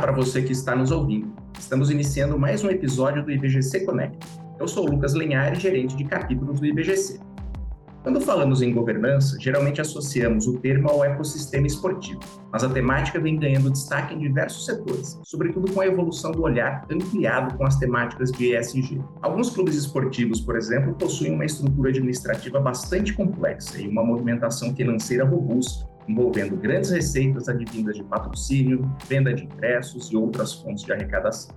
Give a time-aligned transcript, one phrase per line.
[0.00, 1.32] Para você que está nos ouvindo.
[1.58, 4.18] Estamos iniciando mais um episódio do IBGC Connect.
[4.58, 7.18] Eu sou o Lucas Lenhari, gerente de capítulos do IBGC.
[8.02, 12.20] Quando falamos em governança, geralmente associamos o termo ao ecossistema esportivo,
[12.52, 16.86] mas a temática vem ganhando destaque em diversos setores, sobretudo com a evolução do olhar
[16.88, 19.02] ampliado com as temáticas de ESG.
[19.22, 25.24] Alguns clubes esportivos, por exemplo, possuem uma estrutura administrativa bastante complexa e uma movimentação financeira
[25.24, 31.54] robusta, envolvendo grandes receitas advindas de patrocínio, venda de ingressos e outras fontes de arrecadação.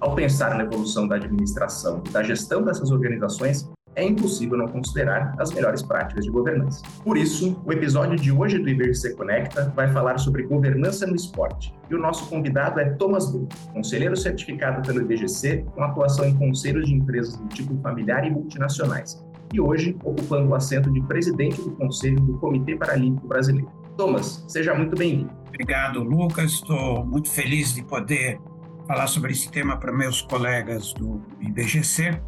[0.00, 3.68] Ao pensar na evolução da administração e da gestão dessas organizações,
[3.98, 6.82] é impossível não considerar as melhores práticas de governança.
[7.02, 11.74] Por isso, o episódio de hoje do IBC Conecta vai falar sobre governança no esporte.
[11.90, 16.86] E o nosso convidado é Thomas Bru, conselheiro certificado pelo IBGC, com atuação em conselhos
[16.86, 19.20] de empresas do tipo familiar e multinacionais,
[19.52, 23.70] e hoje ocupando o assento de presidente do Conselho do Comitê Paralímpico Brasileiro.
[23.96, 25.30] Thomas, seja muito bem-vindo.
[25.48, 26.52] Obrigado, Lucas.
[26.52, 28.38] Estou muito feliz de poder
[28.86, 32.20] falar sobre esse tema para meus colegas do IBGC.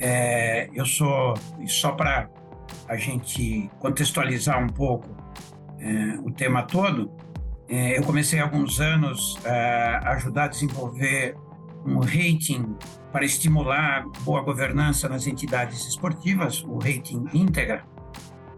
[0.00, 1.34] É, eu sou,
[1.66, 2.28] só para
[2.88, 5.14] a gente contextualizar um pouco
[5.78, 7.10] é, o tema todo,
[7.68, 9.50] é, eu comecei há alguns anos é,
[10.02, 11.34] a ajudar a desenvolver
[11.86, 12.76] um rating
[13.14, 17.84] para estimular boa governança nas entidades esportivas, o rating íntegra.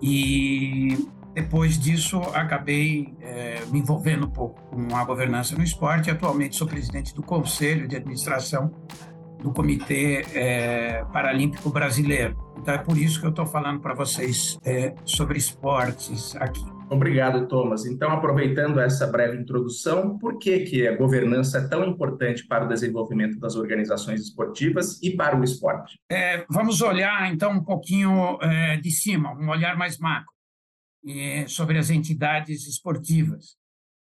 [0.01, 6.11] E depois disso, acabei é, me envolvendo um pouco com a governança no esporte.
[6.11, 8.73] Atualmente sou presidente do Conselho de Administração
[9.43, 12.35] do Comitê é, Paralímpico Brasileiro.
[12.57, 16.65] Então é por isso que eu estou falando para vocês é, sobre esportes aqui.
[16.89, 17.85] Obrigado, Thomas.
[17.85, 22.69] Então, aproveitando essa breve introdução, por que, que a governança é tão importante para o
[22.69, 25.99] desenvolvimento das organizações esportivas e para o esporte?
[26.11, 30.33] É, vamos olhar, então, um pouquinho é, de cima, um olhar mais macro
[31.07, 33.57] é, sobre as entidades esportivas.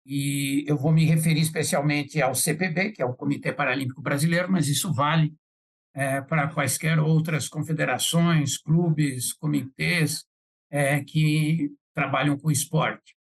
[0.05, 4.67] E eu vou me referir especialmente ao CPB, que é o Comitê Paralímpico Brasileiro, mas
[4.67, 5.33] isso vale
[5.95, 10.25] é, para quaisquer outras confederações, clubes, comitês
[10.69, 13.15] é, que trabalham com esporte.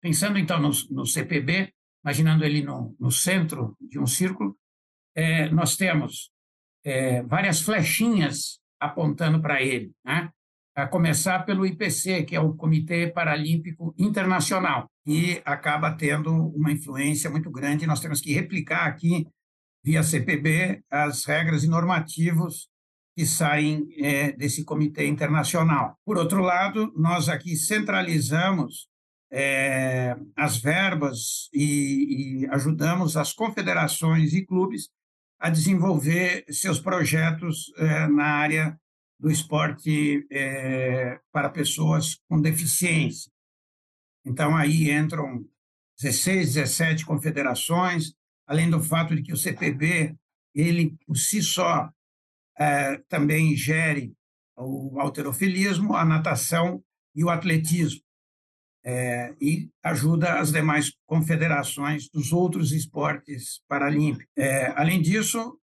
[0.00, 1.72] Pensando então no, no CPB,
[2.04, 4.56] imaginando ele no, no, centro de um círculo,
[5.14, 6.30] é, nós temos
[6.84, 10.30] é, várias flechinhas apontando para ele, né?
[10.74, 17.28] a começar pelo IPC, que é o Comitê Paralímpico Internacional, e acaba tendo uma influência
[17.28, 17.86] muito grande.
[17.86, 19.26] Nós temos que replicar aqui,
[19.84, 22.69] via CPB, as regras e normativos
[23.20, 25.94] que saem é, desse comitê internacional.
[26.06, 28.88] Por outro lado, nós aqui centralizamos
[29.30, 34.88] é, as verbas e, e ajudamos as confederações e clubes
[35.38, 38.80] a desenvolver seus projetos é, na área
[39.18, 43.30] do esporte é, para pessoas com deficiência.
[44.24, 45.44] Então, aí entram
[46.00, 48.14] 16, 17 confederações,
[48.46, 50.16] além do fato de que o CPB,
[50.54, 51.90] ele por si só,
[52.60, 54.12] é, também gere
[54.54, 56.82] o alterofilismo, a natação
[57.14, 58.02] e o atletismo.
[58.82, 64.26] É, e ajuda as demais confederações dos outros esportes paralímpicos.
[64.36, 65.58] É, além disso,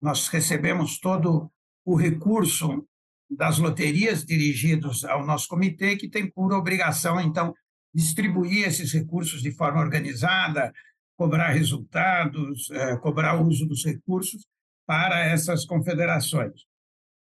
[0.00, 1.50] nós recebemos todo
[1.84, 2.84] o recurso
[3.30, 7.54] das loterias dirigidos ao nosso comitê, que tem por obrigação, então,
[7.94, 10.72] distribuir esses recursos de forma organizada,
[11.16, 12.68] cobrar resultados,
[13.02, 14.44] cobrar o uso dos recursos
[14.86, 16.64] para essas confederações.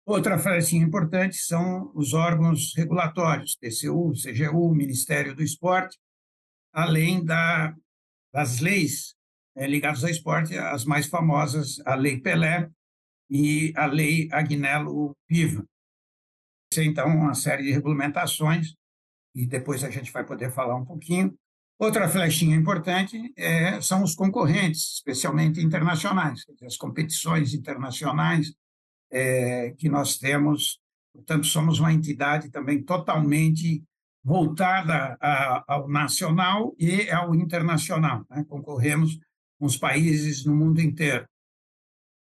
[0.06, 5.98] Outra frase importante são os órgãos regulatórios, TCU, CGU, Ministério do Esporte,
[6.74, 7.74] além da,
[8.34, 9.16] das leis
[9.56, 12.70] é, ligadas ao esporte, as mais famosas, a Lei Pelé
[13.30, 15.64] e a Lei Agnello Piva.
[16.76, 18.74] Então, uma série de regulamentações,
[19.36, 21.38] e depois a gente vai poder falar um pouquinho,
[21.84, 28.56] Outra flechinha importante é, são os concorrentes, especialmente internacionais, as competições internacionais
[29.12, 30.80] é, que nós temos.
[31.14, 33.84] Portanto, somos uma entidade também totalmente
[34.24, 38.26] voltada a, ao nacional e ao internacional.
[38.30, 38.46] Né?
[38.48, 39.20] Concorremos
[39.60, 41.28] com os países no mundo inteiro.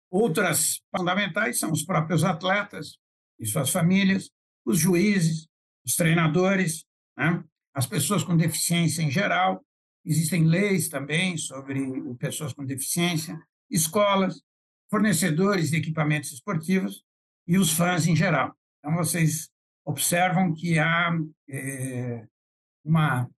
[0.09, 2.97] Outras fundamentais são os próprios atletas
[3.39, 4.31] e suas famílias,
[4.65, 5.45] os juízes,
[5.85, 6.83] os treinadores,
[7.15, 7.43] né?
[7.75, 9.63] As pessoas com deficiência em geral.
[10.05, 11.75] Existem leis também sobre
[12.15, 13.37] pessoas com deficiência,
[13.69, 14.41] escolas,
[14.89, 17.03] fornecedores de equipamentos esportivos
[17.45, 18.55] e os fãs em geral.
[18.79, 19.49] Então, vocês
[19.83, 21.11] observam que há
[21.49, 22.25] é,
[22.83, 23.29] uma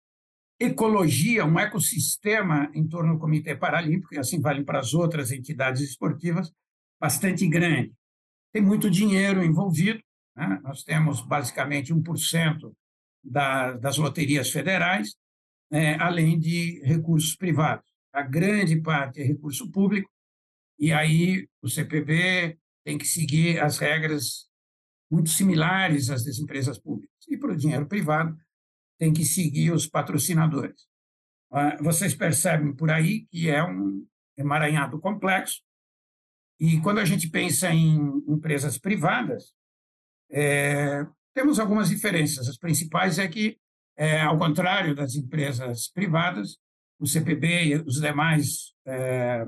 [0.60, 5.82] ecologia, um ecossistema em torno do Comitê Paralímpico, e assim vale para as outras entidades
[5.82, 6.52] esportivas,
[7.00, 7.94] bastante grande.
[8.54, 10.02] Tem muito dinheiro envolvido,
[10.36, 10.60] né?
[10.64, 12.72] nós temos basicamente 1%
[13.24, 15.16] da, das loterias federais,
[15.72, 17.86] é, além de recursos privados.
[18.14, 20.10] a grande parte é recurso público,
[20.80, 24.48] e aí o CPB tem que seguir as regras
[25.12, 27.16] muito similares às das empresas públicas.
[27.28, 28.36] E para o dinheiro privado,
[28.98, 30.88] tem que seguir os patrocinadores.
[31.52, 34.06] Ah, vocês percebem por aí que é um
[34.38, 35.62] emaranhado complexo,
[36.60, 37.98] e quando a gente pensa em
[38.28, 39.54] empresas privadas,
[40.32, 41.06] é,
[41.38, 42.50] temos algumas diferenças.
[42.50, 43.60] As principais é que,
[43.96, 46.58] é, ao contrário das empresas privadas,
[47.00, 49.46] o CPB e os demais é,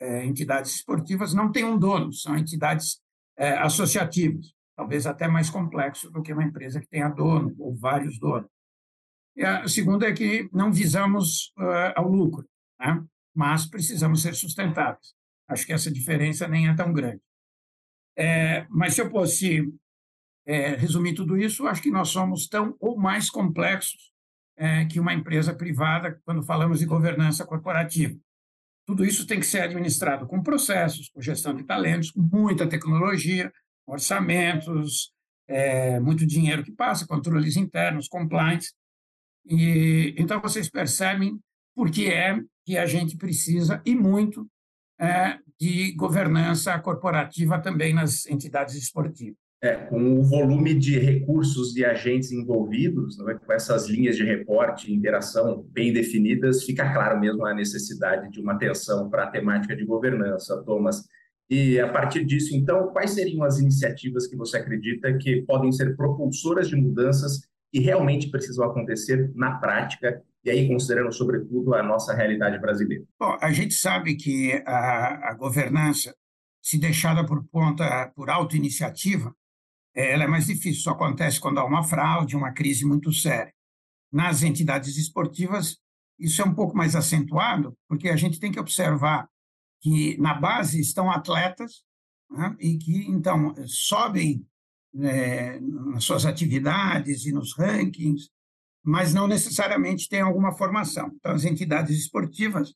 [0.00, 3.00] é, entidades esportivas não têm um dono, são entidades
[3.38, 8.18] é, associativas, talvez até mais complexo do que uma empresa que tenha dono ou vários
[8.18, 8.50] donos.
[9.36, 12.44] E a segunda é que não visamos uh, ao lucro,
[12.80, 13.02] né?
[13.32, 15.14] mas precisamos ser sustentáveis.
[15.46, 17.22] Acho que essa diferença nem é tão grande.
[18.18, 19.72] É, mas se eu fosse
[20.46, 24.12] é, resumir tudo isso, acho que nós somos tão ou mais complexos
[24.56, 28.16] é, que uma empresa privada quando falamos de governança corporativa.
[28.86, 33.52] Tudo isso tem que ser administrado com processos, com gestão de talentos, com muita tecnologia,
[33.86, 35.12] orçamentos,
[35.46, 38.72] é, muito dinheiro que passa, controles internos, compliance.
[39.46, 41.38] E, então, vocês percebem
[41.74, 44.48] por que é que a gente precisa, e muito,
[45.00, 49.41] é, de governança corporativa também nas entidades esportivas.
[49.64, 53.34] É, com o volume de recursos e agentes envolvidos, é?
[53.34, 58.40] com essas linhas de reporte e interação bem definidas, fica claro mesmo a necessidade de
[58.40, 61.06] uma atenção para a temática de governança, Thomas.
[61.48, 65.96] E a partir disso, então, quais seriam as iniciativas que você acredita que podem ser
[65.96, 72.12] propulsoras de mudanças que realmente precisam acontecer na prática e aí considerando sobretudo a nossa
[72.12, 73.04] realidade brasileira?
[73.16, 76.12] Bom, a gente sabe que a, a governança,
[76.60, 79.32] se deixada por conta por auto-iniciativa,
[79.94, 80.80] ela é mais difícil.
[80.80, 83.52] Isso acontece quando há uma fraude, uma crise muito séria.
[84.10, 85.78] Nas entidades esportivas,
[86.18, 89.28] isso é um pouco mais acentuado, porque a gente tem que observar
[89.80, 91.82] que na base estão atletas
[92.30, 94.46] né, e que, então, sobem
[94.94, 98.28] é, nas suas atividades e nos rankings,
[98.84, 101.10] mas não necessariamente têm alguma formação.
[101.16, 102.72] Então, as entidades esportivas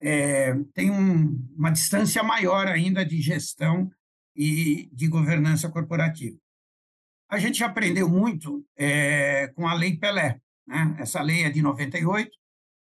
[0.00, 3.90] é, têm um, uma distância maior ainda de gestão
[4.34, 6.36] e de governança corporativa.
[7.28, 10.40] A gente aprendeu muito é, com a Lei Pelé.
[10.66, 10.96] Né?
[10.98, 12.30] Essa lei é de 98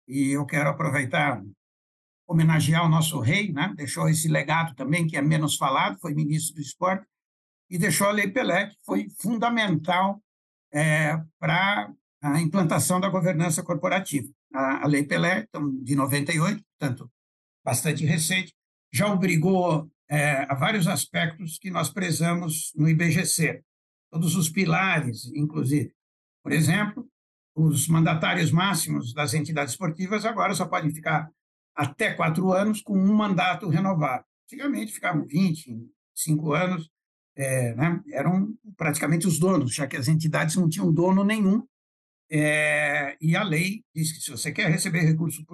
[0.07, 1.44] e eu quero aproveitar
[2.27, 3.74] homenagear o nosso rei, né?
[3.75, 7.06] deixou esse legado também, que é menos falado, foi ministro do esporte,
[7.69, 10.21] e deixou a Lei Pelé, que foi fundamental
[10.71, 11.91] é, para
[12.21, 14.27] a implantação da governança corporativa.
[14.53, 17.12] A, a Lei Pelé, então, de 98, portanto,
[17.63, 18.53] bastante recente,
[18.91, 23.63] já obrigou é, a vários aspectos que nós prezamos no IBGC,
[24.15, 25.91] todos os pilares, inclusive.
[26.41, 27.06] Por exemplo,
[27.53, 31.29] os mandatários máximos das entidades esportivas agora só podem ficar
[31.75, 34.23] até quatro anos com um mandato renovado.
[34.45, 35.85] Antigamente ficavam 20,
[36.15, 36.89] cinco anos,
[37.35, 41.67] é, né, eram praticamente os donos, já que as entidades não tinham dono nenhum,
[42.31, 45.45] é, e a lei diz que se você quer receber recurso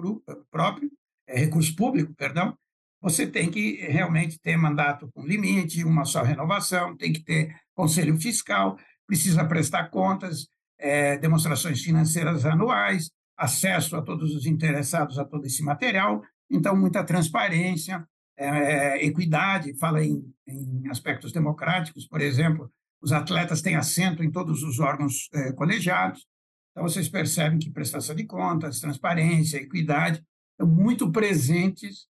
[0.52, 0.88] próprio,
[1.26, 2.56] é, recurso público, perdão,
[3.00, 8.16] você tem que realmente ter mandato com limite, uma só renovação, tem que ter conselho
[8.20, 10.48] fiscal, precisa prestar contas,
[10.78, 17.04] é, demonstrações financeiras anuais, acesso a todos os interessados a todo esse material, então muita
[17.04, 24.30] transparência, é, equidade, fala em, em, aspectos democráticos, por exemplo, os atletas têm assento em
[24.30, 26.26] todos os órgãos é, colegiados,
[26.70, 32.06] então vocês percebem que prestação de contas, transparência, equidade estão muito presentes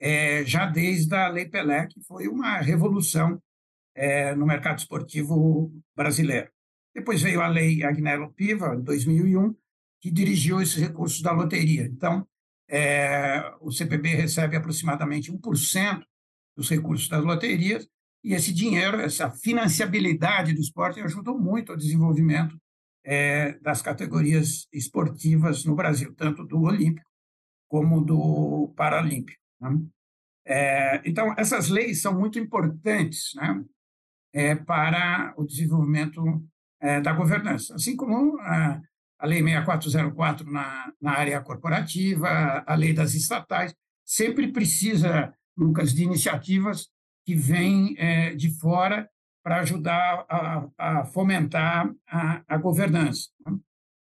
[0.00, 3.40] é, já desde a Lei Pelé, que foi uma revolução
[3.96, 6.50] é, no mercado esportivo brasileiro.
[6.94, 9.54] Depois veio a Lei Agnello Piva, em 2001,
[10.00, 11.84] que dirigiu esses recursos da loteria.
[11.86, 12.26] Então,
[12.68, 16.02] é, o CPB recebe aproximadamente 1%
[16.56, 17.88] dos recursos das loterias,
[18.22, 22.56] e esse dinheiro, essa financiabilidade do esporte ajudou muito ao desenvolvimento
[23.04, 27.08] é, das categorias esportivas no Brasil, tanto do Olímpico
[27.68, 29.40] como do Paralímpico.
[29.60, 29.80] Né?
[30.44, 33.64] É, então, essas leis são muito importantes né,
[34.32, 36.22] é, para o desenvolvimento
[36.80, 38.80] é, da governança, assim como a,
[39.18, 42.28] a Lei 6404 na, na área corporativa,
[42.66, 46.88] a lei das estatais, sempre precisa, Lucas, de iniciativas
[47.24, 49.08] que vêm é, de fora
[49.42, 53.30] para ajudar a, a fomentar a, a governança.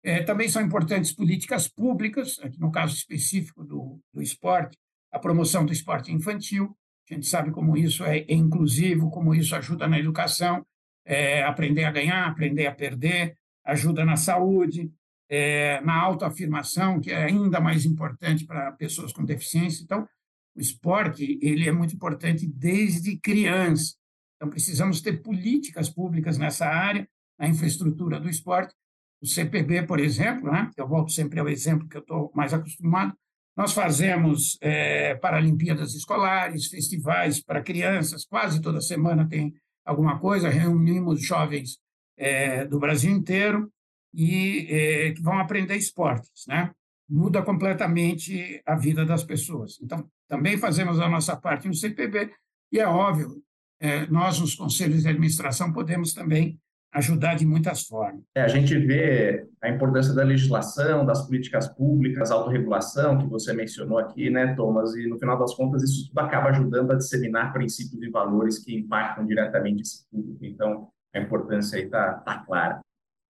[0.02, 4.78] É, também são importantes políticas públicas, aqui no caso específico do, do esporte,
[5.12, 6.76] a promoção do esporte infantil.
[7.10, 10.64] A gente sabe como isso é, inclusivo, como isso ajuda na educação,
[11.04, 14.90] é, aprender a ganhar, aprender a perder, ajuda na saúde,
[15.28, 19.82] é, na autoafirmação, que é ainda mais importante para pessoas com deficiência.
[19.82, 20.06] Então,
[20.54, 23.94] o esporte ele é muito importante desde criança.
[24.36, 27.08] Então, precisamos ter políticas públicas nessa área,
[27.38, 28.74] na infraestrutura do esporte.
[29.20, 33.16] O CPB, por exemplo, né, eu volto sempre ao exemplo que eu estou mais acostumado,
[33.56, 41.24] nós fazemos é, Paralimpíadas escolares, festivais para crianças, quase toda semana tem alguma coisa, reunimos
[41.24, 41.78] jovens
[42.18, 43.72] é, do Brasil inteiro
[44.12, 46.70] e é, que vão aprender esportes, né?
[47.08, 49.78] Muda completamente a vida das pessoas.
[49.80, 52.32] Então, também fazemos a nossa parte no CPB
[52.72, 53.42] e é óbvio,
[53.80, 56.58] é, nós nos conselhos de administração podemos também
[56.92, 58.22] ajudar de muitas formas.
[58.34, 63.98] É, a gente vê a importância da legislação, das políticas públicas, autorregulação, que você mencionou
[63.98, 64.94] aqui, né, Thomas?
[64.94, 68.74] E, no final das contas, isso tudo acaba ajudando a disseminar princípios e valores que
[68.74, 70.44] impactam diretamente esse público.
[70.44, 72.80] Então, a importância aí está tá clara.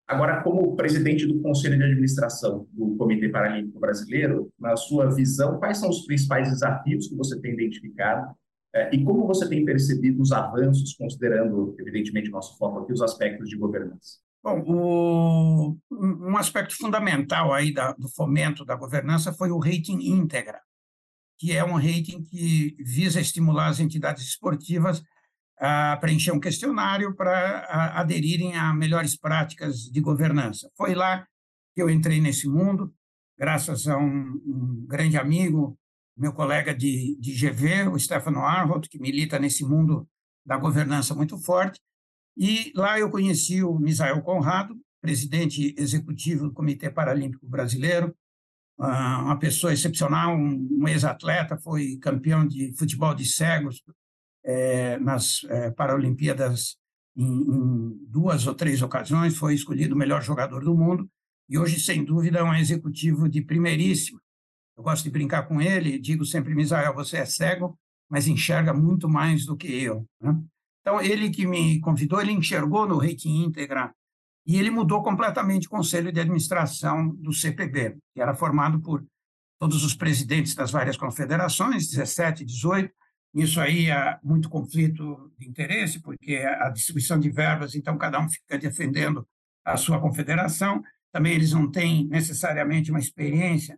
[0.09, 5.79] Agora, como presidente do Conselho de Administração do Comitê Paralímpico Brasileiro, na sua visão, quais
[5.79, 8.33] são os principais desafios que você tem identificado
[8.93, 13.57] e como você tem percebido os avanços, considerando, evidentemente, nosso foco aqui, os aspectos de
[13.57, 14.19] governança?
[14.43, 20.61] Bom, o, um aspecto fundamental aí da, do fomento da governança foi o rating íntegra,
[21.39, 25.03] que é um rating que visa estimular as entidades esportivas
[25.59, 30.71] a preencher um questionário para aderirem a melhores práticas de governança.
[30.77, 31.27] Foi lá
[31.75, 32.95] que eu entrei nesse mundo,
[33.39, 35.79] graças a um, um grande amigo,
[36.17, 40.09] meu colega de, de GV, o Stefano Arholt, que milita nesse mundo
[40.45, 41.81] da governança muito forte.
[42.37, 48.15] E lá eu conheci o Misael Conrado, presidente executivo do Comitê Paralímpico Brasileiro,
[48.79, 53.83] ah, uma pessoa excepcional, um ex-atleta, foi campeão de futebol de cegos
[54.45, 56.77] é, nas é, Paralimpíadas
[57.17, 61.09] em, em duas ou três ocasiões, foi escolhido o melhor jogador do mundo
[61.49, 64.21] e hoje, sem dúvida, é um executivo de primeiríssima
[64.77, 67.79] eu gosto de brincar com ele, digo sempre, Misael, você é cego,
[68.09, 70.07] mas enxerga muito mais do que eu.
[70.21, 70.39] Né?
[70.81, 73.93] Então, ele que me convidou, ele enxergou no rating íntegra
[74.47, 79.05] e ele mudou completamente o conselho de administração do CPB, que era formado por
[79.59, 82.93] todos os presidentes das várias confederações, 17, 18.
[83.35, 88.29] Isso aí há muito conflito de interesse, porque a distribuição de verbas, então cada um
[88.29, 89.27] fica defendendo
[89.65, 90.83] a sua confederação.
[91.13, 93.77] Também eles não têm necessariamente uma experiência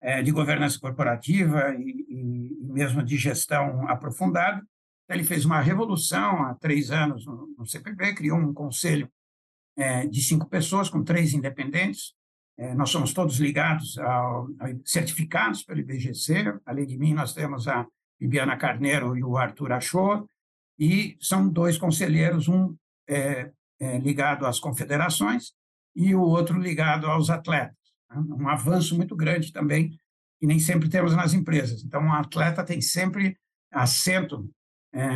[0.00, 4.62] é, de governança corporativa e, e, mesmo de gestão aprofundada.
[5.08, 9.10] Ele fez uma revolução há três anos no, no CPB, criou um conselho
[9.76, 12.14] é, de cinco pessoas, com três independentes.
[12.56, 14.48] É, nós somos todos ligados, ao,
[14.84, 16.58] certificados pelo IBGC.
[16.64, 17.86] Além de mim, nós temos a
[18.20, 20.26] Bibiana Carneiro e o Arthur Achor,
[20.78, 22.76] e são dois conselheiros, um
[23.08, 25.52] é, é, ligado às confederações
[25.96, 27.79] e o outro ligado aos atletas.
[28.14, 29.90] Um avanço muito grande também,
[30.38, 31.84] que nem sempre temos nas empresas.
[31.84, 33.36] Então, um atleta tem sempre
[33.70, 34.50] assento
[34.92, 35.06] é,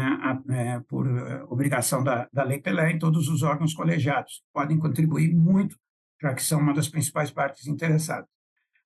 [0.50, 1.06] é, por
[1.48, 4.42] obrigação da, da Lei Pelé em todos os órgãos colegiados.
[4.52, 5.76] Podem contribuir muito,
[6.22, 8.28] já que são uma das principais partes interessadas.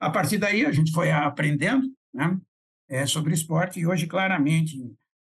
[0.00, 2.38] A partir daí, a gente foi aprendendo né,
[2.88, 4.78] é, sobre esporte e hoje, claramente,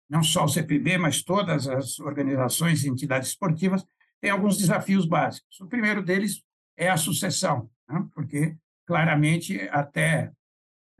[0.08, 3.84] não só o CPB, mas todas as organizações e entidades esportivas
[4.20, 5.60] têm alguns desafios básicos.
[5.60, 6.42] O primeiro deles
[6.76, 10.30] é a sucessão, né, porque claramente até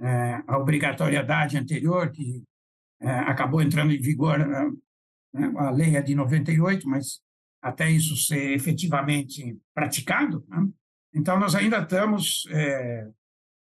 [0.01, 2.43] é, a obrigatoriedade anterior, que
[3.01, 7.21] é, acabou entrando em vigor, é, né, a lei é de 98, mas
[7.63, 10.45] até isso ser efetivamente praticado.
[10.49, 10.69] Né?
[11.15, 13.09] Então, nós ainda estamos é,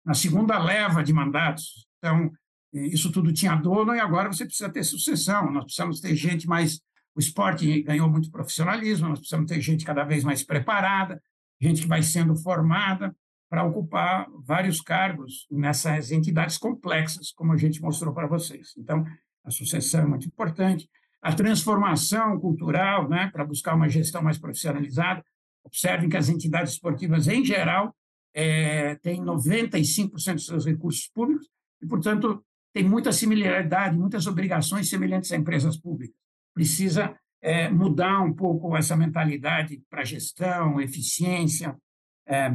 [0.05, 1.88] na segunda leva de mandatos.
[1.98, 2.32] Então,
[2.72, 5.51] isso tudo tinha dono e agora você precisa ter sucessão.
[5.51, 6.82] Nós precisamos ter gente mais.
[7.15, 11.22] O esporte ganhou muito profissionalismo, nós precisamos ter gente cada vez mais preparada,
[11.62, 13.15] gente que vai sendo formada
[13.54, 18.74] para ocupar vários cargos nessas entidades complexas, como a gente mostrou para vocês.
[18.76, 19.06] Então,
[19.44, 20.90] a sucessão é muito importante.
[21.22, 25.24] A transformação cultural, né, para buscar uma gestão mais profissionalizada.
[25.64, 27.96] Observem que as entidades esportivas, em geral,
[28.34, 31.48] é, têm 95% dos seus recursos públicos
[31.80, 32.44] e, portanto,
[32.74, 36.18] tem muita similaridade, muitas obrigações semelhantes a empresas públicas.
[36.56, 41.78] Precisa é, mudar um pouco essa mentalidade para gestão, eficiência,
[42.26, 42.50] é,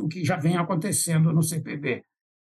[0.00, 2.04] o que já vem acontecendo no CPB.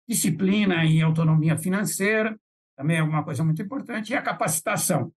[0.08, 2.38] Disciplina e autonomia financeira,
[2.76, 5.12] também é uma coisa muito importante, e a capacitação.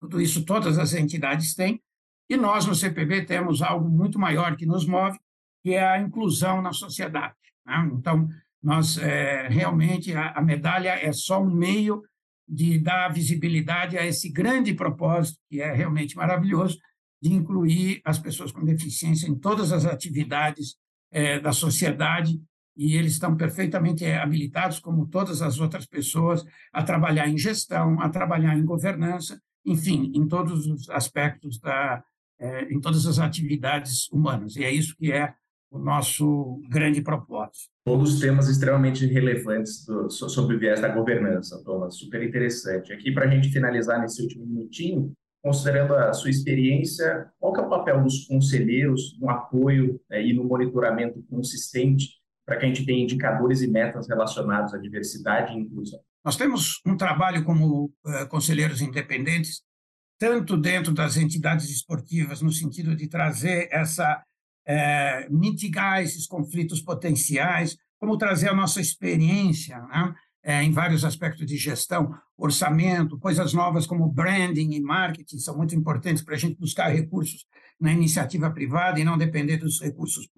[0.00, 1.80] Tudo isso todas as entidades têm,
[2.28, 5.18] e nós no CPB temos algo muito maior que nos move,
[5.62, 7.34] que é a inclusão na sociedade.
[7.64, 7.90] Né?
[7.94, 8.28] Então,
[8.62, 12.02] nós é, realmente, a, a medalha é só um meio
[12.48, 16.78] de dar visibilidade a esse grande propósito, que é realmente maravilhoso,
[17.20, 20.76] de incluir as pessoas com deficiência em todas as atividades
[21.12, 22.40] é, da sociedade
[22.76, 28.08] e eles estão perfeitamente habilitados, como todas as outras pessoas, a trabalhar em gestão, a
[28.08, 32.02] trabalhar em governança, enfim, em todos os aspectos da,
[32.40, 34.56] é, em todas as atividades humanas.
[34.56, 35.34] E é isso que é
[35.70, 37.70] o nosso grande propósito.
[37.84, 42.92] Todos temas extremamente relevantes do, sobre o viés da governança, Thomas, super interessante.
[42.92, 45.12] Aqui, para a gente finalizar nesse último minutinho,
[45.42, 50.44] considerando a sua experiência, qual é o papel dos conselheiros no apoio né, e no
[50.44, 56.00] monitoramento consistente para que a gente tenha indicadores e metas relacionados à diversidade e inclusão?
[56.24, 59.62] Nós temos um trabalho como uh, conselheiros independentes,
[60.18, 64.22] tanto dentro das entidades esportivas, no sentido de trazer essa,
[64.68, 71.46] uh, mitigar esses conflitos potenciais, como trazer a nossa experiência né, uh, em vários aspectos
[71.46, 76.58] de gestão, orçamento, coisas novas como branding e marketing são muito importantes para a gente
[76.58, 77.46] buscar recursos
[77.80, 80.28] na iniciativa privada e não depender dos recursos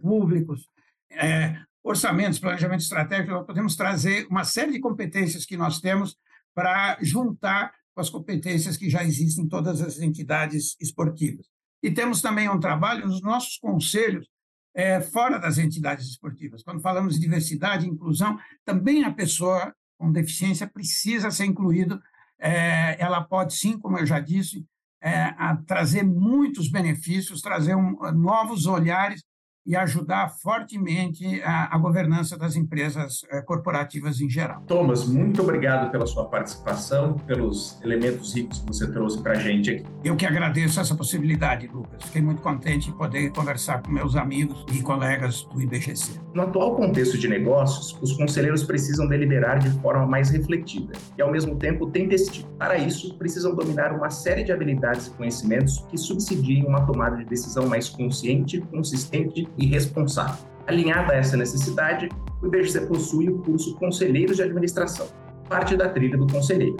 [0.00, 0.68] públicos.
[1.10, 6.16] É, orçamentos, planejamento estratégico, podemos trazer uma série de competências que nós temos
[6.54, 11.46] para juntar com as competências que já existem em todas as entidades esportivas.
[11.82, 14.26] E temos também um trabalho nos nossos conselhos
[14.74, 16.62] é, fora das entidades esportivas.
[16.62, 22.02] Quando falamos de diversidade e inclusão, também a pessoa com deficiência precisa ser incluída.
[22.38, 24.66] É, ela pode, sim, como eu já disse,
[25.00, 25.32] é,
[25.66, 29.22] trazer muitos benefícios, trazer um, novos olhares
[29.66, 34.62] e ajudar fortemente a, a governança das empresas eh, corporativas em geral.
[34.66, 39.70] Thomas, muito obrigado pela sua participação, pelos elementos ricos que você trouxe para a gente
[39.70, 39.84] aqui.
[40.04, 42.02] Eu que agradeço essa possibilidade, Lucas.
[42.04, 46.20] Fiquei muito contente em poder conversar com meus amigos e colegas do IBGC.
[46.34, 51.30] No atual contexto de negócios, os conselheiros precisam deliberar de forma mais refletida e, ao
[51.30, 52.48] mesmo tempo, tempestiva.
[52.58, 57.24] Para isso, precisam dominar uma série de habilidades e conhecimentos que subsidiem uma tomada de
[57.24, 60.44] decisão mais consciente, consistente e responsável.
[60.66, 62.08] Alinhada a essa necessidade,
[62.42, 65.06] o IBGC possui o curso Conselheiros de Administração,
[65.48, 66.76] parte da trilha do conselheiro.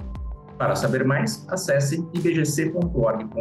[0.59, 3.35] Para saber mais, acesse ibgc.org.br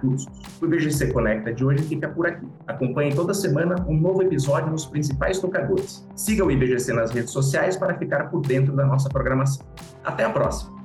[0.00, 0.26] cursos.
[0.60, 2.46] O IBGC Conecta de hoje fica por aqui.
[2.66, 6.06] Acompanhe toda semana um novo episódio nos principais tocadores.
[6.14, 9.66] Siga o IBGC nas redes sociais para ficar por dentro da nossa programação.
[10.02, 10.75] Até a próxima!